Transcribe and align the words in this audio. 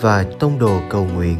và 0.00 0.24
Tông 0.38 0.58
Đồ 0.58 0.80
Cầu 0.90 1.06
Nguyện. 1.14 1.36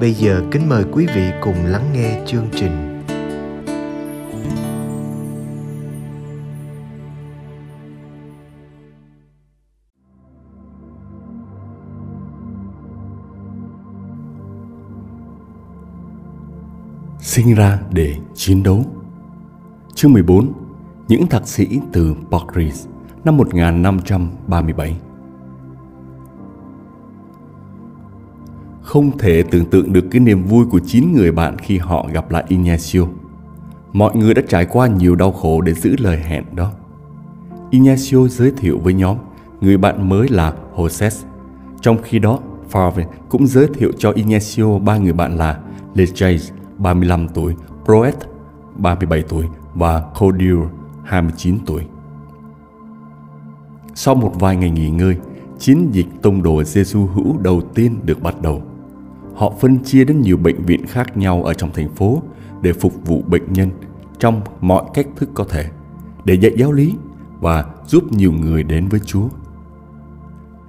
Bây 0.00 0.12
giờ 0.12 0.42
kính 0.50 0.68
mời 0.68 0.84
quý 0.92 1.06
vị 1.14 1.30
cùng 1.42 1.66
lắng 1.66 1.84
nghe 1.92 2.22
chương 2.26 2.48
trình. 2.52 2.90
sinh 17.20 17.54
ra 17.54 17.78
để 17.92 18.16
chiến 18.34 18.62
đấu. 18.62 18.84
Chương 19.94 20.12
14 20.12 20.52
Những 21.08 21.26
thạc 21.26 21.48
sĩ 21.48 21.80
từ 21.92 22.14
Paris 22.30 22.86
năm 23.24 23.36
1537 23.36 24.96
Không 28.82 29.18
thể 29.18 29.42
tưởng 29.42 29.66
tượng 29.66 29.92
được 29.92 30.04
cái 30.10 30.20
niềm 30.20 30.42
vui 30.42 30.66
của 30.66 30.80
chín 30.86 31.12
người 31.12 31.32
bạn 31.32 31.58
khi 31.58 31.78
họ 31.78 32.06
gặp 32.12 32.30
lại 32.30 32.44
Ignacio. 32.48 33.00
Mọi 33.92 34.16
người 34.16 34.34
đã 34.34 34.42
trải 34.48 34.66
qua 34.66 34.86
nhiều 34.86 35.14
đau 35.14 35.32
khổ 35.32 35.60
để 35.60 35.74
giữ 35.74 35.96
lời 35.98 36.18
hẹn 36.18 36.44
đó. 36.54 36.72
Ignacio 37.70 38.28
giới 38.28 38.52
thiệu 38.56 38.78
với 38.78 38.94
nhóm 38.94 39.16
người 39.60 39.76
bạn 39.76 40.08
mới 40.08 40.28
là 40.28 40.52
Jose. 40.76 41.10
Trong 41.80 41.96
khi 42.02 42.18
đó, 42.18 42.38
Favre 42.70 43.04
cũng 43.28 43.46
giới 43.46 43.66
thiệu 43.74 43.92
cho 43.98 44.10
Ignacio 44.10 44.78
ba 44.78 44.96
người 44.96 45.12
bạn 45.12 45.36
là 45.36 45.58
Lejay, 45.94 46.38
35 46.78 47.28
tuổi, 47.28 47.54
Proet 47.84 48.14
37 48.76 49.22
tuổi 49.22 49.46
và 49.74 50.00
Codil 50.18 50.58
29 51.04 51.58
tuổi. 51.66 51.86
Sau 53.94 54.14
một 54.14 54.32
vài 54.40 54.56
ngày 54.56 54.70
nghỉ 54.70 54.90
ngơi, 54.90 55.16
chiến 55.58 55.88
dịch 55.92 56.06
tông 56.22 56.42
đồ 56.42 56.64
Giêsu 56.64 57.06
hữu 57.06 57.38
đầu 57.38 57.60
tiên 57.60 58.00
được 58.04 58.22
bắt 58.22 58.42
đầu. 58.42 58.62
Họ 59.34 59.52
phân 59.60 59.78
chia 59.78 60.04
đến 60.04 60.20
nhiều 60.20 60.36
bệnh 60.36 60.62
viện 60.62 60.86
khác 60.86 61.16
nhau 61.16 61.42
ở 61.42 61.54
trong 61.54 61.70
thành 61.72 61.88
phố 61.88 62.22
để 62.62 62.72
phục 62.72 63.06
vụ 63.06 63.22
bệnh 63.26 63.52
nhân 63.52 63.70
trong 64.18 64.40
mọi 64.60 64.84
cách 64.94 65.06
thức 65.16 65.30
có 65.34 65.44
thể, 65.44 65.70
để 66.24 66.34
dạy 66.34 66.52
giáo 66.56 66.72
lý 66.72 66.94
và 67.40 67.64
giúp 67.86 68.12
nhiều 68.12 68.32
người 68.32 68.62
đến 68.62 68.88
với 68.88 69.00
Chúa. 69.00 69.28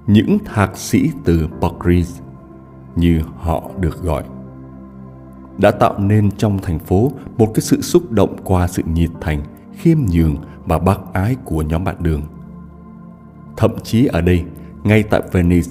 Những 0.06 0.38
thạc 0.44 0.76
sĩ 0.76 1.10
từ 1.24 1.48
Pocris, 1.60 2.20
như 2.96 3.20
họ 3.36 3.70
được 3.80 4.02
gọi 4.02 4.24
đã 5.58 5.70
tạo 5.70 5.98
nên 5.98 6.30
trong 6.30 6.58
thành 6.58 6.78
phố 6.78 7.12
một 7.38 7.52
cái 7.54 7.60
sự 7.60 7.80
xúc 7.80 8.12
động 8.12 8.36
qua 8.44 8.68
sự 8.68 8.82
nhiệt 8.94 9.10
thành, 9.20 9.42
khiêm 9.72 9.98
nhường 10.12 10.36
và 10.64 10.78
bác 10.78 10.98
ái 11.12 11.36
của 11.44 11.62
nhóm 11.62 11.84
bạn 11.84 11.96
đường. 12.00 12.22
Thậm 13.56 13.70
chí 13.82 14.06
ở 14.06 14.20
đây, 14.20 14.44
ngay 14.84 15.02
tại 15.02 15.22
Venice, 15.32 15.70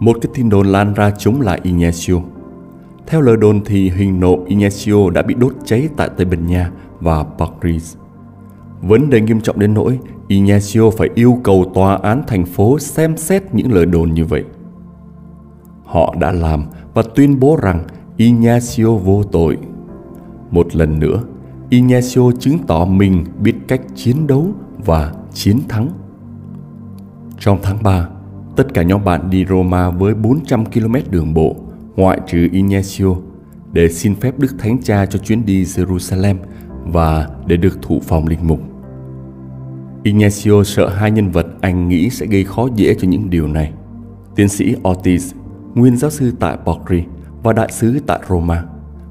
một 0.00 0.16
cái 0.22 0.32
tin 0.34 0.48
đồn 0.48 0.66
lan 0.66 0.94
ra 0.94 1.10
chống 1.10 1.40
lại 1.40 1.60
Ignacio. 1.62 2.14
Theo 3.06 3.20
lời 3.20 3.36
đồn 3.36 3.60
thì 3.64 3.90
hình 3.90 4.20
nộm 4.20 4.44
Ignacio 4.44 5.10
đã 5.10 5.22
bị 5.22 5.34
đốt 5.34 5.52
cháy 5.64 5.88
tại 5.96 6.10
Tây 6.16 6.24
Ban 6.24 6.46
Nha 6.46 6.70
và 7.00 7.24
Paris. 7.38 7.96
Vấn 8.82 9.10
đề 9.10 9.20
nghiêm 9.20 9.40
trọng 9.40 9.58
đến 9.58 9.74
nỗi 9.74 9.98
Ignacio 10.28 10.90
phải 10.90 11.08
yêu 11.14 11.38
cầu 11.44 11.70
tòa 11.74 11.96
án 11.96 12.22
thành 12.26 12.44
phố 12.44 12.78
xem 12.78 13.16
xét 13.16 13.54
những 13.54 13.72
lời 13.72 13.86
đồn 13.86 14.14
như 14.14 14.24
vậy. 14.24 14.44
Họ 15.84 16.14
đã 16.20 16.32
làm 16.32 16.64
và 16.94 17.02
tuyên 17.14 17.40
bố 17.40 17.58
rằng 17.62 17.84
Ignacio 18.16 18.86
vô 18.86 19.22
tội. 19.22 19.58
Một 20.50 20.76
lần 20.76 20.98
nữa, 20.98 21.22
Ignacio 21.70 22.32
chứng 22.38 22.58
tỏ 22.66 22.84
mình 22.84 23.24
biết 23.40 23.54
cách 23.68 23.80
chiến 23.94 24.26
đấu 24.26 24.46
và 24.84 25.12
chiến 25.32 25.58
thắng. 25.68 25.88
Trong 27.44 27.58
tháng 27.62 27.82
3, 27.82 28.08
tất 28.56 28.74
cả 28.74 28.82
nhóm 28.82 29.04
bạn 29.04 29.30
đi 29.30 29.44
Roma 29.48 29.90
với 29.90 30.14
400 30.14 30.64
km 30.64 30.94
đường 31.10 31.34
bộ, 31.34 31.56
ngoại 31.96 32.20
trừ 32.26 32.48
Ignacio, 32.52 33.06
để 33.72 33.88
xin 33.88 34.14
phép 34.14 34.38
Đức 34.38 34.54
Thánh 34.58 34.82
Cha 34.82 35.06
cho 35.06 35.18
chuyến 35.18 35.46
đi 35.46 35.64
Jerusalem 35.64 36.36
và 36.84 37.28
để 37.46 37.56
được 37.56 37.82
thụ 37.82 38.00
phòng 38.00 38.26
linh 38.26 38.38
mục. 38.42 38.60
Ignacio 40.02 40.64
sợ 40.64 40.88
hai 40.88 41.10
nhân 41.10 41.30
vật 41.30 41.46
anh 41.60 41.88
nghĩ 41.88 42.10
sẽ 42.10 42.26
gây 42.26 42.44
khó 42.44 42.68
dễ 42.74 42.94
cho 42.94 43.08
những 43.08 43.30
điều 43.30 43.48
này. 43.48 43.72
Tiến 44.36 44.48
sĩ 44.48 44.74
Ortiz, 44.82 45.34
nguyên 45.74 45.96
giáo 45.96 46.10
sư 46.10 46.32
tại 46.40 46.56
Pocri, 46.64 47.02
và 47.42 47.52
đại 47.52 47.72
sứ 47.72 48.00
tại 48.06 48.20
Roma 48.28 48.64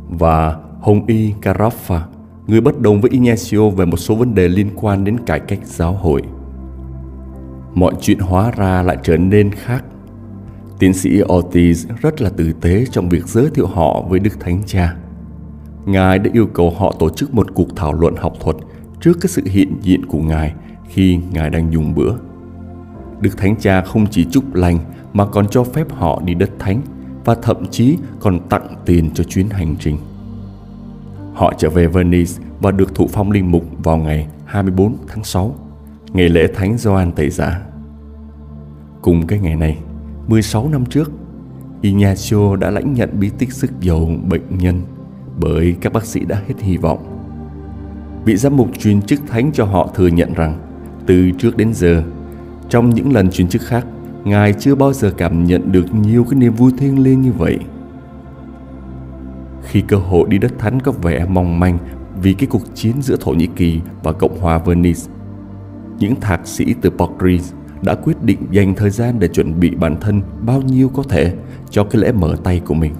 và 0.09 0.57
Hồng 0.81 1.05
Y 1.05 1.33
Carafa, 1.41 1.99
người 2.47 2.61
bất 2.61 2.79
đồng 2.81 3.01
với 3.01 3.11
Ignacio 3.11 3.69
về 3.69 3.85
một 3.85 3.97
số 3.97 4.15
vấn 4.15 4.35
đề 4.35 4.47
liên 4.47 4.69
quan 4.75 5.03
đến 5.03 5.17
cải 5.25 5.39
cách 5.39 5.59
giáo 5.63 5.93
hội. 5.93 6.21
Mọi 7.73 7.93
chuyện 8.01 8.19
hóa 8.19 8.51
ra 8.51 8.81
lại 8.81 8.97
trở 9.03 9.17
nên 9.17 9.51
khác. 9.51 9.85
Tiến 10.79 10.93
sĩ 10.93 11.09
Ortiz 11.09 11.85
rất 12.01 12.21
là 12.21 12.29
tử 12.29 12.53
tế 12.61 12.85
trong 12.91 13.09
việc 13.09 13.27
giới 13.27 13.49
thiệu 13.53 13.67
họ 13.67 14.01
với 14.01 14.19
Đức 14.19 14.39
Thánh 14.39 14.61
Cha. 14.65 14.95
Ngài 15.85 16.19
đã 16.19 16.29
yêu 16.33 16.47
cầu 16.47 16.69
họ 16.69 16.95
tổ 16.99 17.09
chức 17.09 17.33
một 17.33 17.47
cuộc 17.53 17.75
thảo 17.75 17.93
luận 17.93 18.15
học 18.15 18.33
thuật 18.39 18.55
trước 19.01 19.17
cái 19.21 19.27
sự 19.29 19.41
hiện 19.45 19.79
diện 19.81 20.05
của 20.05 20.19
Ngài 20.19 20.53
khi 20.89 21.19
Ngài 21.31 21.49
đang 21.49 21.73
dùng 21.73 21.95
bữa. 21.95 22.13
Đức 23.19 23.37
Thánh 23.37 23.55
Cha 23.55 23.81
không 23.81 24.07
chỉ 24.07 24.25
chúc 24.31 24.55
lành 24.55 24.77
mà 25.13 25.25
còn 25.25 25.47
cho 25.47 25.63
phép 25.63 25.87
họ 25.91 26.21
đi 26.25 26.33
đất 26.33 26.49
thánh 26.59 26.81
và 27.25 27.35
thậm 27.41 27.65
chí 27.71 27.97
còn 28.19 28.39
tặng 28.49 28.67
tiền 28.85 29.09
cho 29.13 29.23
chuyến 29.23 29.49
hành 29.49 29.75
trình. 29.79 29.97
Họ 31.33 31.53
trở 31.57 31.69
về 31.69 31.87
Venice 31.87 32.31
và 32.59 32.71
được 32.71 32.95
thụ 32.95 33.07
phong 33.11 33.31
linh 33.31 33.51
mục 33.51 33.63
vào 33.83 33.97
ngày 33.97 34.27
24 34.45 34.95
tháng 35.07 35.23
6, 35.23 35.55
ngày 36.13 36.29
lễ 36.29 36.47
Thánh 36.53 36.77
Gioan 36.77 37.11
Tẩy 37.11 37.29
Giả. 37.29 37.61
Cùng 39.01 39.27
cái 39.27 39.39
ngày 39.39 39.55
này, 39.55 39.77
16 40.27 40.69
năm 40.69 40.85
trước, 40.85 41.11
Ignacio 41.81 42.55
đã 42.55 42.69
lãnh 42.69 42.93
nhận 42.93 43.09
bí 43.19 43.29
tích 43.37 43.53
sức 43.53 43.71
dầu 43.79 44.11
bệnh 44.29 44.57
nhân 44.57 44.81
bởi 45.39 45.75
các 45.81 45.93
bác 45.93 46.05
sĩ 46.05 46.19
đã 46.25 46.41
hết 46.47 46.53
hy 46.59 46.77
vọng. 46.77 47.19
Vị 48.25 48.35
giám 48.35 48.57
mục 48.57 48.69
truyền 48.79 49.01
chức 49.01 49.19
thánh 49.27 49.51
cho 49.51 49.65
họ 49.65 49.89
thừa 49.95 50.07
nhận 50.07 50.33
rằng 50.33 50.59
từ 51.05 51.31
trước 51.31 51.57
đến 51.57 51.73
giờ, 51.73 52.03
trong 52.69 52.89
những 52.89 53.13
lần 53.13 53.31
truyền 53.31 53.47
chức 53.47 53.61
khác, 53.61 53.85
Ngài 54.23 54.53
chưa 54.53 54.75
bao 54.75 54.93
giờ 54.93 55.11
cảm 55.17 55.45
nhận 55.45 55.71
được 55.71 55.95
nhiều 55.95 56.25
cái 56.29 56.39
niềm 56.39 56.53
vui 56.53 56.71
thiêng 56.77 57.03
liêng 57.03 57.21
như 57.21 57.31
vậy. 57.31 57.59
Khi 59.63 59.81
cơ 59.81 59.97
hội 59.97 60.29
đi 60.29 60.37
đất 60.37 60.51
thánh 60.59 60.79
có 60.79 60.91
vẻ 60.91 61.25
mong 61.29 61.59
manh 61.59 61.77
vì 62.21 62.33
cái 62.33 62.47
cuộc 62.47 62.75
chiến 62.75 63.01
giữa 63.01 63.15
Thổ 63.19 63.31
Nhĩ 63.31 63.47
Kỳ 63.55 63.81
và 64.03 64.11
Cộng 64.11 64.39
hòa 64.39 64.57
Venice, 64.57 65.01
những 65.99 66.15
thạc 66.15 66.47
sĩ 66.47 66.65
từ 66.81 66.89
Paris 66.89 67.53
đã 67.81 67.95
quyết 67.95 68.23
định 68.23 68.39
dành 68.51 68.75
thời 68.75 68.89
gian 68.89 69.19
để 69.19 69.27
chuẩn 69.27 69.59
bị 69.59 69.75
bản 69.75 69.95
thân 70.01 70.21
bao 70.41 70.61
nhiêu 70.61 70.89
có 70.89 71.03
thể 71.03 71.33
cho 71.69 71.83
cái 71.83 72.01
lễ 72.01 72.11
mở 72.11 72.35
tay 72.43 72.61
của 72.65 72.73
mình. 72.73 72.93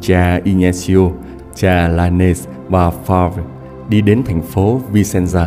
Cha 0.00 0.40
Ignacio, 0.44 1.10
cha 1.54 1.88
Lanes 1.88 2.46
và 2.68 2.92
Favre 3.06 3.42
đi 3.88 4.00
đến 4.00 4.22
thành 4.24 4.42
phố 4.42 4.80
Vicenza, 4.92 5.46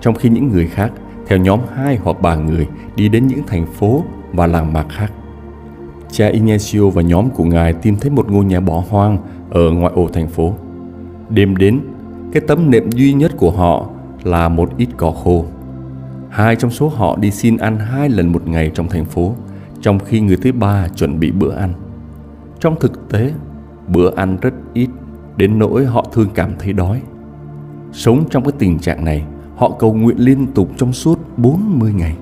trong 0.00 0.14
khi 0.14 0.28
những 0.28 0.48
người 0.48 0.66
khác 0.66 0.92
theo 1.26 1.38
nhóm 1.38 1.60
hai 1.74 1.96
hoặc 1.96 2.22
ba 2.22 2.34
người 2.34 2.66
đi 2.96 3.08
đến 3.08 3.26
những 3.26 3.42
thành 3.46 3.66
phố 3.66 4.04
và 4.32 4.46
làng 4.46 4.72
mạc 4.72 4.86
khác. 4.88 5.12
Cha 6.10 6.28
Ignacio 6.28 6.90
và 6.90 7.02
nhóm 7.02 7.30
của 7.30 7.44
ngài 7.44 7.72
tìm 7.72 7.96
thấy 7.96 8.10
một 8.10 8.30
ngôi 8.30 8.44
nhà 8.44 8.60
bỏ 8.60 8.84
hoang 8.88 9.18
ở 9.50 9.70
ngoại 9.70 9.92
ô 9.96 10.08
thành 10.12 10.28
phố. 10.28 10.54
Đêm 11.28 11.56
đến, 11.56 11.80
cái 12.32 12.42
tấm 12.46 12.70
nệm 12.70 12.90
duy 12.92 13.12
nhất 13.12 13.32
của 13.36 13.50
họ 13.50 13.86
là 14.22 14.48
một 14.48 14.70
ít 14.78 14.88
cỏ 14.96 15.10
khô. 15.10 15.44
Hai 16.34 16.56
trong 16.56 16.70
số 16.70 16.88
họ 16.88 17.16
đi 17.16 17.30
xin 17.30 17.56
ăn 17.56 17.78
hai 17.78 18.08
lần 18.08 18.32
một 18.32 18.48
ngày 18.48 18.70
trong 18.74 18.88
thành 18.88 19.04
phố, 19.04 19.34
trong 19.80 19.98
khi 19.98 20.20
người 20.20 20.36
thứ 20.36 20.52
ba 20.52 20.88
chuẩn 20.88 21.20
bị 21.20 21.30
bữa 21.30 21.54
ăn. 21.54 21.72
Trong 22.60 22.80
thực 22.80 23.08
tế, 23.08 23.32
bữa 23.88 24.14
ăn 24.16 24.36
rất 24.40 24.54
ít, 24.72 24.88
đến 25.36 25.58
nỗi 25.58 25.84
họ 25.84 26.06
thường 26.12 26.28
cảm 26.34 26.52
thấy 26.58 26.72
đói. 26.72 27.02
Sống 27.92 28.24
trong 28.30 28.44
cái 28.44 28.52
tình 28.58 28.78
trạng 28.78 29.04
này, 29.04 29.24
họ 29.56 29.70
cầu 29.78 29.92
nguyện 29.92 30.16
liên 30.18 30.46
tục 30.46 30.68
trong 30.76 30.92
suốt 30.92 31.18
40 31.36 31.92
ngày. 31.92 32.16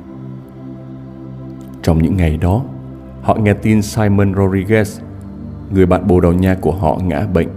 Trong 1.82 2.02
những 2.02 2.16
ngày 2.16 2.36
đó, 2.36 2.62
họ 3.22 3.34
nghe 3.34 3.54
tin 3.54 3.82
Simon 3.82 4.32
Rodriguez, 4.32 5.00
người 5.70 5.86
bạn 5.86 6.06
Bồ 6.06 6.20
Đào 6.20 6.32
Nha 6.32 6.56
của 6.60 6.72
họ 6.72 6.98
ngã 7.04 7.26
bệnh. 7.34 7.48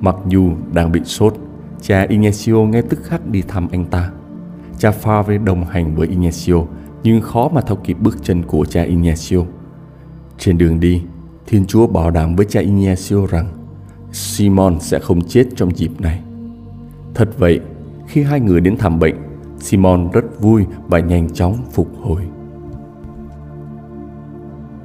Mặc 0.00 0.16
dù 0.28 0.52
đang 0.72 0.92
bị 0.92 1.00
sốt, 1.04 1.34
cha 1.80 2.06
Ignacio 2.08 2.54
ngay 2.54 2.82
tức 2.82 3.00
khắc 3.02 3.26
đi 3.26 3.42
thăm 3.42 3.68
anh 3.72 3.84
ta. 3.84 4.10
Cha 4.80 4.90
Favre 4.90 5.44
đồng 5.44 5.64
hành 5.64 5.94
với 5.94 6.08
Ignacio 6.08 6.54
nhưng 7.02 7.20
khó 7.20 7.48
mà 7.48 7.60
theo 7.60 7.76
kịp 7.76 7.96
bước 8.00 8.18
chân 8.22 8.42
của 8.42 8.64
cha 8.64 8.82
Ignacio. 8.82 9.38
Trên 10.38 10.58
đường 10.58 10.80
đi, 10.80 11.02
Thiên 11.46 11.66
Chúa 11.66 11.86
bảo 11.86 12.10
đảm 12.10 12.36
với 12.36 12.46
cha 12.48 12.60
Ignacio 12.60 13.26
rằng 13.26 13.48
Simon 14.12 14.80
sẽ 14.80 14.98
không 14.98 15.22
chết 15.28 15.44
trong 15.56 15.76
dịp 15.76 16.00
này. 16.00 16.22
Thật 17.14 17.28
vậy, 17.38 17.60
khi 18.06 18.22
hai 18.22 18.40
người 18.40 18.60
đến 18.60 18.76
thăm 18.76 18.98
bệnh, 18.98 19.14
Simon 19.58 20.10
rất 20.12 20.40
vui 20.40 20.64
và 20.88 21.00
nhanh 21.00 21.30
chóng 21.30 21.56
phục 21.72 21.88
hồi. 22.02 22.22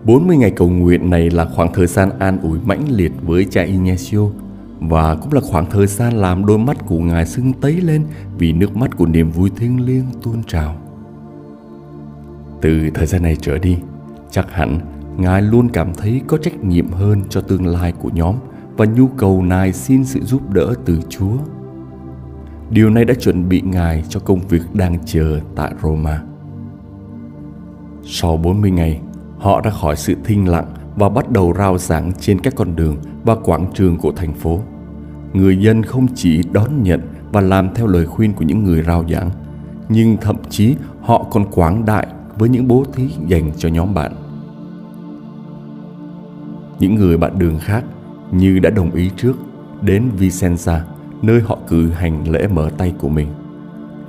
40 0.03 0.37
ngày 0.37 0.51
cầu 0.51 0.69
nguyện 0.69 1.09
này 1.09 1.29
là 1.29 1.45
khoảng 1.45 1.73
thời 1.73 1.87
gian 1.87 2.19
an 2.19 2.39
ủi 2.41 2.59
mãnh 2.65 2.85
liệt 2.89 3.11
với 3.21 3.45
cha 3.45 3.63
Ignacio 3.63 4.21
và 4.79 5.15
cũng 5.15 5.33
là 5.33 5.41
khoảng 5.41 5.69
thời 5.69 5.87
gian 5.87 6.13
làm 6.13 6.45
đôi 6.45 6.57
mắt 6.57 6.77
của 6.85 6.99
Ngài 6.99 7.25
sưng 7.25 7.53
tấy 7.53 7.73
lên 7.81 8.05
vì 8.37 8.53
nước 8.53 8.77
mắt 8.77 8.97
của 8.97 9.05
niềm 9.05 9.31
vui 9.31 9.51
thiêng 9.55 9.85
liêng 9.85 10.05
tuôn 10.23 10.43
trào. 10.43 10.75
Từ 12.61 12.89
thời 12.93 13.05
gian 13.05 13.23
này 13.23 13.37
trở 13.41 13.57
đi, 13.57 13.77
chắc 14.31 14.51
hẳn 14.51 14.79
Ngài 15.17 15.41
luôn 15.41 15.69
cảm 15.69 15.93
thấy 15.93 16.21
có 16.27 16.37
trách 16.37 16.63
nhiệm 16.63 16.91
hơn 16.91 17.21
cho 17.29 17.41
tương 17.41 17.67
lai 17.67 17.91
của 17.91 18.09
nhóm 18.13 18.35
và 18.77 18.85
nhu 18.85 19.07
cầu 19.07 19.43
nài 19.43 19.73
xin 19.73 20.05
sự 20.05 20.19
giúp 20.23 20.53
đỡ 20.53 20.73
từ 20.85 20.99
Chúa. 21.09 21.37
Điều 22.69 22.89
này 22.89 23.05
đã 23.05 23.13
chuẩn 23.13 23.49
bị 23.49 23.61
Ngài 23.61 24.03
cho 24.09 24.19
công 24.19 24.39
việc 24.39 24.61
đang 24.73 24.97
chờ 25.05 25.39
tại 25.55 25.73
Roma. 25.83 26.21
Sau 28.03 28.37
40 28.37 28.71
ngày, 28.71 29.01
họ 29.37 29.61
ra 29.61 29.71
khỏi 29.71 29.95
sự 29.95 30.15
thinh 30.23 30.47
lặng 30.47 30.73
và 30.95 31.09
bắt 31.09 31.31
đầu 31.31 31.53
rao 31.57 31.77
giảng 31.77 32.11
trên 32.19 32.39
các 32.39 32.55
con 32.55 32.75
đường 32.75 32.97
và 33.23 33.35
quảng 33.35 33.67
trường 33.73 33.97
của 33.97 34.11
thành 34.11 34.33
phố. 34.33 34.59
Người 35.33 35.57
dân 35.57 35.83
không 35.83 36.07
chỉ 36.15 36.41
đón 36.51 36.83
nhận 36.83 37.01
và 37.31 37.41
làm 37.41 37.73
theo 37.75 37.87
lời 37.87 38.05
khuyên 38.05 38.33
của 38.33 38.43
những 38.43 38.63
người 38.63 38.83
rao 38.83 39.05
giảng, 39.09 39.29
nhưng 39.89 40.17
thậm 40.21 40.35
chí 40.49 40.75
họ 41.01 41.23
còn 41.31 41.45
quảng 41.51 41.85
đại 41.85 42.07
với 42.37 42.49
những 42.49 42.67
bố 42.67 42.85
thí 42.93 43.09
dành 43.27 43.51
cho 43.57 43.69
nhóm 43.69 43.93
bạn. 43.93 44.11
Những 46.79 46.95
người 46.95 47.17
bạn 47.17 47.39
đường 47.39 47.59
khác 47.59 47.83
như 48.31 48.59
đã 48.59 48.69
đồng 48.69 48.91
ý 48.91 49.11
trước 49.17 49.33
đến 49.81 50.09
Vicenza, 50.19 50.79
nơi 51.21 51.41
họ 51.41 51.57
cử 51.67 51.89
hành 51.89 52.29
lễ 52.31 52.47
mở 52.47 52.69
tay 52.77 52.93
của 52.99 53.09
mình. 53.09 53.27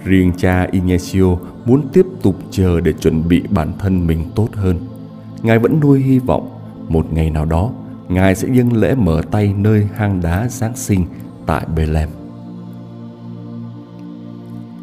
Riêng 0.05 0.33
cha 0.37 0.69
Ignacio 0.71 1.37
muốn 1.65 1.83
tiếp 1.93 2.07
tục 2.23 2.37
chờ 2.51 2.81
để 2.81 2.93
chuẩn 2.93 3.29
bị 3.29 3.43
bản 3.51 3.73
thân 3.79 4.07
mình 4.07 4.25
tốt 4.35 4.49
hơn. 4.55 4.77
Ngài 5.43 5.59
vẫn 5.59 5.81
nuôi 5.81 6.01
hy 6.01 6.19
vọng 6.19 6.56
một 6.89 7.13
ngày 7.13 7.31
nào 7.31 7.45
đó 7.45 7.71
Ngài 8.09 8.35
sẽ 8.35 8.49
dâng 8.49 8.73
lễ 8.73 8.95
mở 8.95 9.23
tay 9.31 9.55
nơi 9.57 9.89
hang 9.95 10.21
đá 10.21 10.49
Giáng 10.49 10.77
sinh 10.77 11.07
tại 11.47 11.67
Bethlehem. 11.77 12.09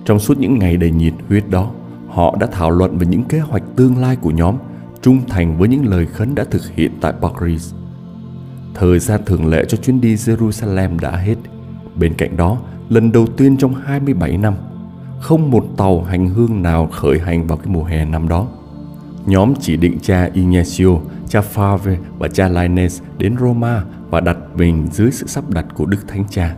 Trong 0.05 0.19
suốt 0.19 0.37
những 0.37 0.59
ngày 0.59 0.77
đầy 0.77 0.91
nhiệt 0.91 1.13
huyết 1.29 1.49
đó, 1.49 1.71
họ 2.07 2.35
đã 2.39 2.47
thảo 2.47 2.71
luận 2.71 2.97
về 2.97 3.05
những 3.05 3.23
kế 3.23 3.39
hoạch 3.39 3.63
tương 3.75 3.97
lai 3.97 4.15
của 4.15 4.31
nhóm, 4.31 4.55
trung 5.01 5.21
thành 5.27 5.57
với 5.57 5.69
những 5.69 5.85
lời 5.85 6.05
khấn 6.05 6.35
đã 6.35 6.43
thực 6.51 6.69
hiện 6.75 6.91
tại 7.01 7.13
Paris. 7.21 7.73
Thời 8.73 8.99
gian 8.99 9.21
thường 9.25 9.47
lệ 9.47 9.65
cho 9.67 9.77
chuyến 9.77 10.01
đi 10.01 10.15
Jerusalem 10.15 10.99
đã 10.99 11.15
hết. 11.15 11.35
Bên 11.95 12.13
cạnh 12.13 12.37
đó, 12.37 12.57
lần 12.89 13.11
đầu 13.11 13.27
tiên 13.27 13.57
trong 13.57 13.75
27 13.75 14.37
năm, 14.37 14.53
không 15.19 15.51
một 15.51 15.65
tàu 15.77 16.03
hành 16.03 16.29
hương 16.29 16.61
nào 16.61 16.87
khởi 16.87 17.19
hành 17.19 17.47
vào 17.47 17.57
cái 17.57 17.67
mùa 17.67 17.83
hè 17.83 18.05
năm 18.05 18.27
đó. 18.27 18.47
Nhóm 19.25 19.53
chỉ 19.59 19.77
định 19.77 19.99
cha 20.01 20.29
Ignacio, 20.33 20.87
cha 21.29 21.41
Favre 21.53 21.95
và 22.19 22.27
cha 22.27 22.49
Lainez 22.49 23.01
đến 23.17 23.35
Roma 23.39 23.83
và 24.09 24.19
đặt 24.19 24.37
mình 24.55 24.87
dưới 24.91 25.11
sự 25.11 25.27
sắp 25.27 25.49
đặt 25.49 25.65
của 25.75 25.85
Đức 25.85 26.07
Thánh 26.07 26.23
Cha. 26.29 26.55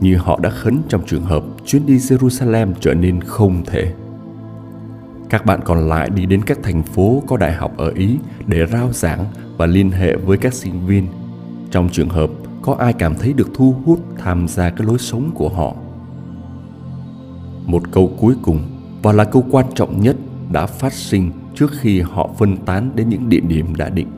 Như 0.00 0.16
họ 0.16 0.38
đã 0.42 0.50
khấn 0.50 0.82
trong 0.88 1.06
trường 1.06 1.24
hợp 1.24 1.42
chuyến 1.66 1.86
đi 1.86 1.96
Jerusalem 1.96 2.72
trở 2.80 2.94
nên 2.94 3.20
không 3.20 3.64
thể. 3.66 3.94
Các 5.28 5.46
bạn 5.46 5.60
còn 5.64 5.88
lại 5.88 6.10
đi 6.10 6.26
đến 6.26 6.42
các 6.42 6.58
thành 6.62 6.82
phố 6.82 7.22
có 7.26 7.36
đại 7.36 7.52
học 7.52 7.72
ở 7.76 7.92
Ý 7.94 8.18
để 8.46 8.66
rao 8.66 8.92
giảng 8.92 9.24
và 9.56 9.66
liên 9.66 9.90
hệ 9.90 10.16
với 10.16 10.38
các 10.38 10.54
sinh 10.54 10.86
viên. 10.86 11.06
Trong 11.70 11.88
trường 11.88 12.08
hợp 12.08 12.30
có 12.62 12.76
ai 12.78 12.92
cảm 12.92 13.14
thấy 13.14 13.32
được 13.32 13.48
thu 13.54 13.76
hút 13.84 14.00
tham 14.18 14.48
gia 14.48 14.70
cái 14.70 14.86
lối 14.86 14.98
sống 14.98 15.30
của 15.34 15.48
họ. 15.48 15.74
Một 17.66 17.82
câu 17.90 18.12
cuối 18.20 18.34
cùng 18.42 18.58
và 19.02 19.12
là 19.12 19.24
câu 19.24 19.44
quan 19.50 19.66
trọng 19.74 20.00
nhất 20.00 20.16
đã 20.52 20.66
phát 20.66 20.92
sinh 20.92 21.30
trước 21.60 21.70
khi 21.80 22.00
họ 22.00 22.30
phân 22.38 22.56
tán 22.56 22.90
đến 22.94 23.08
những 23.08 23.28
địa 23.28 23.40
điểm 23.40 23.76
đã 23.76 23.88
định. 23.88 24.08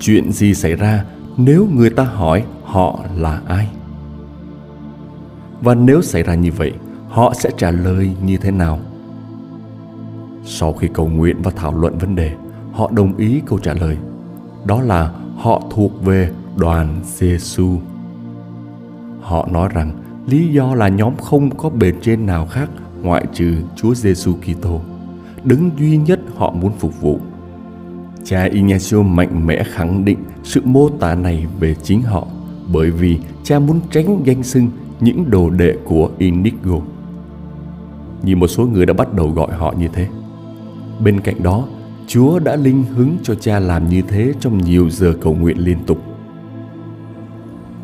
Chuyện 0.00 0.32
gì 0.32 0.54
xảy 0.54 0.74
ra 0.74 1.04
nếu 1.36 1.68
người 1.74 1.90
ta 1.90 2.04
hỏi 2.04 2.44
họ 2.64 3.04
là 3.16 3.40
ai? 3.46 3.68
Và 5.60 5.74
nếu 5.74 6.02
xảy 6.02 6.22
ra 6.22 6.34
như 6.34 6.52
vậy, 6.52 6.72
họ 7.08 7.34
sẽ 7.34 7.50
trả 7.56 7.70
lời 7.70 8.10
như 8.24 8.36
thế 8.36 8.50
nào? 8.50 8.80
Sau 10.44 10.72
khi 10.72 10.88
cầu 10.94 11.08
nguyện 11.08 11.36
và 11.42 11.50
thảo 11.56 11.78
luận 11.78 11.98
vấn 11.98 12.14
đề, 12.14 12.32
họ 12.72 12.90
đồng 12.94 13.16
ý 13.16 13.42
câu 13.46 13.58
trả 13.58 13.74
lời. 13.74 13.96
Đó 14.64 14.82
là 14.82 15.12
họ 15.36 15.62
thuộc 15.70 16.04
về 16.04 16.30
đoàn 16.56 17.00
Giêsu. 17.04 17.78
Họ 19.20 19.48
nói 19.52 19.68
rằng 19.74 19.92
lý 20.26 20.48
do 20.48 20.74
là 20.74 20.88
nhóm 20.88 21.16
không 21.16 21.56
có 21.56 21.70
bề 21.70 21.92
trên 22.02 22.26
nào 22.26 22.46
khác 22.46 22.70
ngoại 23.02 23.26
trừ 23.32 23.56
Chúa 23.76 23.94
Giêsu 23.94 24.34
Kitô, 24.34 24.80
đứng 25.44 25.70
duy 25.78 25.96
nhất 25.96 26.20
họ 26.36 26.50
muốn 26.50 26.72
phục 26.78 27.00
vụ. 27.00 27.18
Cha 28.24 28.44
Ignacio 28.44 29.02
mạnh 29.02 29.46
mẽ 29.46 29.64
khẳng 29.64 30.04
định 30.04 30.18
sự 30.42 30.60
mô 30.64 30.88
tả 30.88 31.14
này 31.14 31.46
về 31.60 31.74
chính 31.82 32.02
họ 32.02 32.26
bởi 32.72 32.90
vì 32.90 33.18
cha 33.42 33.58
muốn 33.58 33.80
tránh 33.90 34.22
danh 34.26 34.42
xưng 34.42 34.68
những 35.00 35.30
đồ 35.30 35.50
đệ 35.50 35.76
của 35.84 36.10
Inigo. 36.18 36.78
Như 38.22 38.36
một 38.36 38.46
số 38.46 38.66
người 38.66 38.86
đã 38.86 38.92
bắt 38.92 39.14
đầu 39.14 39.30
gọi 39.30 39.52
họ 39.52 39.74
như 39.78 39.88
thế. 39.92 40.08
Bên 41.04 41.20
cạnh 41.20 41.42
đó, 41.42 41.64
Chúa 42.06 42.38
đã 42.38 42.56
linh 42.56 42.82
hứng 42.82 43.16
cho 43.22 43.34
cha 43.34 43.58
làm 43.58 43.88
như 43.88 44.02
thế 44.08 44.32
trong 44.40 44.58
nhiều 44.58 44.90
giờ 44.90 45.14
cầu 45.20 45.34
nguyện 45.34 45.58
liên 45.58 45.78
tục. 45.86 45.98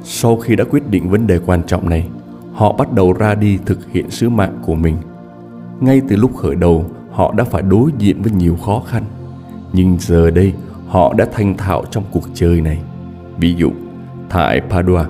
Sau 0.02 0.36
khi 0.36 0.56
đã 0.56 0.64
quyết 0.64 0.90
định 0.90 1.10
vấn 1.10 1.26
đề 1.26 1.38
quan 1.38 1.62
trọng 1.66 1.88
này, 1.88 2.08
họ 2.52 2.72
bắt 2.72 2.92
đầu 2.92 3.12
ra 3.12 3.34
đi 3.34 3.58
thực 3.66 3.92
hiện 3.92 4.10
sứ 4.10 4.28
mạng 4.28 4.58
của 4.66 4.74
mình. 4.74 4.96
Ngay 5.80 6.00
từ 6.08 6.16
lúc 6.16 6.36
khởi 6.36 6.54
đầu, 6.54 6.84
họ 7.12 7.32
đã 7.32 7.44
phải 7.44 7.62
đối 7.62 7.90
diện 7.98 8.22
với 8.22 8.32
nhiều 8.32 8.56
khó 8.56 8.82
khăn. 8.86 9.02
Nhưng 9.72 9.96
giờ 10.00 10.30
đây, 10.30 10.52
họ 10.86 11.14
đã 11.14 11.26
thành 11.32 11.56
thạo 11.56 11.84
trong 11.90 12.04
cuộc 12.10 12.24
chơi 12.34 12.60
này. 12.60 12.78
Ví 13.38 13.54
dụ, 13.54 13.70
tại 14.28 14.60
Padua, 14.70 15.04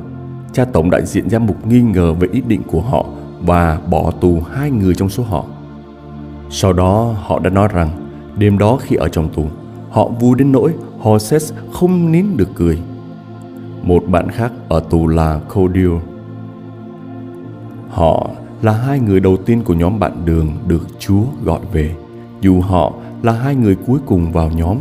cha 0.53 0.65
tổng 0.65 0.91
đại 0.91 1.07
diện 1.07 1.31
giám 1.31 1.47
mục 1.47 1.67
nghi 1.67 1.81
ngờ 1.81 2.13
về 2.13 2.29
ý 2.33 2.41
định 2.41 2.63
của 2.67 2.81
họ 2.81 3.07
và 3.41 3.81
bỏ 3.91 4.11
tù 4.11 4.43
hai 4.53 4.71
người 4.71 4.95
trong 4.95 5.09
số 5.09 5.23
họ. 5.23 5.45
Sau 6.51 6.73
đó, 6.73 7.15
họ 7.19 7.39
đã 7.39 7.51
nói 7.51 7.69
rằng 7.73 8.11
Đêm 8.41 8.59
đó 8.59 8.77
khi 8.77 8.97
ở 8.97 9.09
trong 9.09 9.29
tù, 9.29 9.45
họ 9.91 10.09
vui 10.09 10.39
đến 10.39 10.53
nỗi 10.53 10.75
Horses 10.99 11.53
không 11.73 12.13
nín 12.13 12.27
được 12.37 12.49
cười. 12.55 12.79
Một 13.83 14.03
bạn 14.09 14.29
khác 14.29 14.53
ở 14.69 14.81
tù 14.91 15.07
là 15.07 15.41
cordial 15.55 15.97
Họ 17.89 18.31
là 18.63 18.73
hai 18.73 19.01
người 19.01 19.21
đầu 19.21 19.37
tiên 19.37 19.63
của 19.65 19.75
nhóm 19.75 19.99
bạn 19.99 20.25
đường 20.25 20.53
được 20.67 20.87
Chúa 20.99 21.23
gọi 21.45 21.61
về, 21.73 21.95
dù 22.41 22.61
họ 22.61 22.93
là 23.23 23.33
hai 23.33 23.55
người 23.55 23.77
cuối 23.87 24.01
cùng 24.07 24.33
vào 24.33 24.51
nhóm 24.51 24.77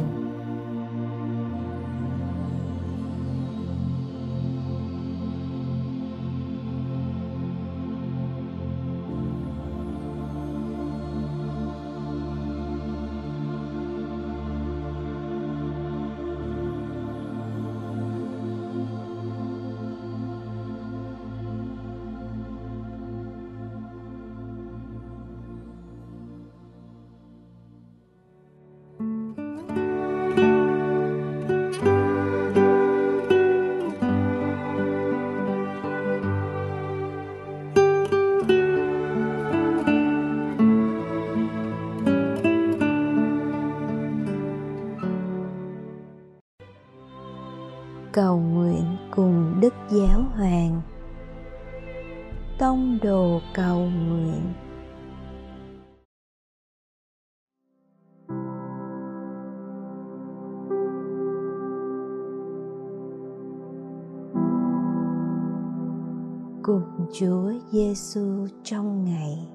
cùng 66.69 67.07
Chúa 67.11 67.51
Giêsu 67.71 68.47
trong 68.63 69.05
ngày. 69.05 69.49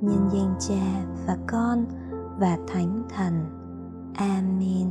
Nhân 0.00 0.28
danh 0.32 0.54
Cha 0.58 1.06
và 1.26 1.36
Con 1.46 1.84
và 2.38 2.58
Thánh 2.66 3.02
Thần. 3.08 3.32
Amen. 4.14 4.90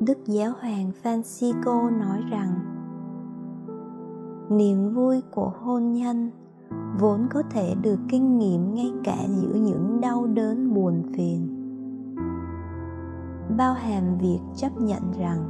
Đức 0.00 0.18
Giáo 0.26 0.52
hoàng 0.60 0.90
Francisco 1.02 1.98
nói 1.98 2.22
rằng, 2.30 2.54
niềm 4.50 4.94
vui 4.94 5.22
của 5.30 5.52
hôn 5.60 5.92
nhân 5.92 6.30
vốn 6.98 7.26
có 7.30 7.42
thể 7.50 7.74
được 7.82 7.98
kinh 8.08 8.38
nghiệm 8.38 8.74
ngay 8.74 8.92
cả 9.04 9.16
giữa 9.28 9.54
những 9.54 10.00
đau 10.00 10.26
đớn 10.26 10.74
buồn 10.74 11.02
phiền. 11.14 11.48
Bao 13.56 13.74
hàm 13.74 14.18
việc 14.18 14.40
chấp 14.56 14.80
nhận 14.80 15.02
rằng, 15.18 15.48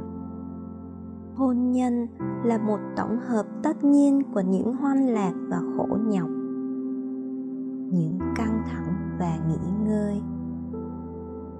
hôn 1.35 1.71
nhân 1.71 2.07
là 2.43 2.57
một 2.57 2.79
tổng 2.97 3.19
hợp 3.27 3.45
tất 3.63 3.83
nhiên 3.83 4.21
của 4.33 4.41
những 4.41 4.75
hoan 4.75 4.97
lạc 4.97 5.33
và 5.49 5.61
khổ 5.77 5.97
nhọc, 6.07 6.29
những 7.91 8.19
căng 8.35 8.63
thẳng 8.71 9.17
và 9.19 9.37
nghỉ 9.47 9.71
ngơi, 9.85 10.21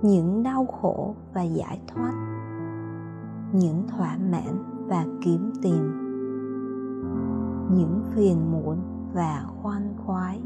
những 0.02 0.44
đau 0.44 0.66
khổ 0.66 1.16
và 1.34 1.44
giải 1.44 1.82
thoát, 1.88 2.14
những 3.54 3.84
thỏa 3.88 4.18
mãn 4.32 4.86
và 4.88 5.06
kiếm 5.22 5.52
tìm, 5.62 5.92
những 7.76 8.02
phiền 8.16 8.52
muộn 8.52 8.78
và 9.14 9.46
khoan 9.62 9.94
khoái, 9.98 10.42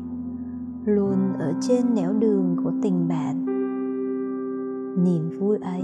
luôn 0.85 1.33
ở 1.39 1.53
trên 1.61 1.93
nẻo 1.95 2.13
đường 2.13 2.55
của 2.63 2.71
tình 2.81 3.07
bạn. 3.07 3.45
Niềm 5.03 5.29
vui 5.39 5.57
ấy 5.57 5.83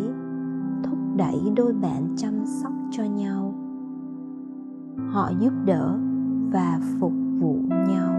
thúc 0.83 0.97
đẩy 1.15 1.51
đôi 1.55 1.73
bạn 1.73 2.07
chăm 2.17 2.45
sóc 2.45 2.73
cho 2.91 3.03
nhau. 3.03 3.53
Họ 5.11 5.31
giúp 5.39 5.53
đỡ 5.65 5.97
và 6.51 6.79
phục 6.99 7.13
vụ 7.39 7.59
nhau. 7.69 8.15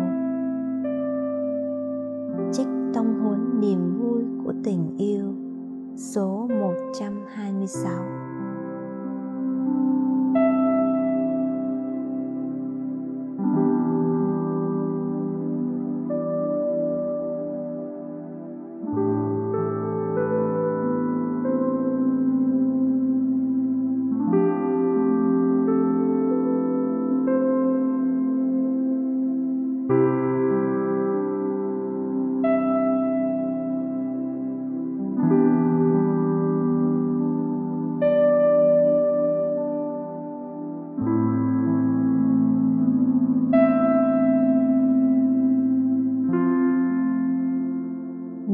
Trích 2.53 2.69
tông 2.95 3.21
huấn 3.21 3.61
niềm 3.61 3.99
vui 3.99 4.23
của 4.45 4.53
tình 4.65 4.97
yêu, 4.97 5.35
số 5.97 6.49
126 6.61 8.20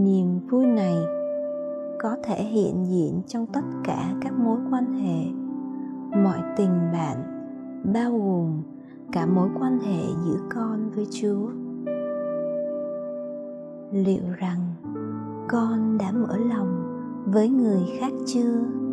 niềm 0.06 0.38
vui 0.50 0.66
này 0.66 0.96
có 1.98 2.16
thể 2.25 2.42
hiện 2.44 2.86
diện 2.88 3.22
trong 3.26 3.46
tất 3.46 3.64
cả 3.84 4.12
các 4.20 4.32
mối 4.32 4.58
quan 4.70 4.92
hệ. 4.92 5.25
Mọi 6.22 6.38
tình 6.56 6.92
bạn, 6.92 7.16
bao 7.94 8.18
gồm 8.18 8.62
cả 9.12 9.26
mối 9.26 9.48
quan 9.60 9.78
hệ 9.78 10.02
giữa 10.25 10.38
con 10.54 10.90
với 10.90 11.06
chúa. 11.10 11.48
Liệu 13.92 14.32
rằng 14.38 14.60
con 15.48 15.98
đã 15.98 16.12
mở 16.12 16.36
lòng 16.36 16.82
với 17.26 17.48
người 17.48 17.82
khác 18.00 18.12
chưa? 18.26 18.86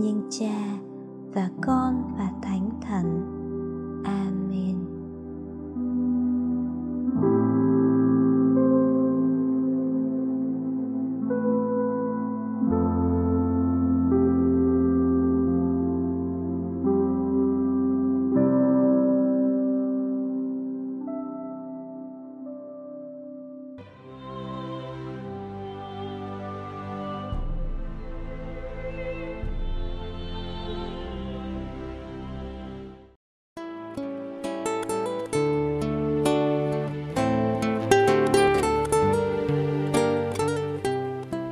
Nhân 0.00 0.22
cha 0.30 0.78
và 1.34 1.48
con 1.60 2.14
và 2.18 2.30
thánh 2.42 2.70
thần. 2.80 3.39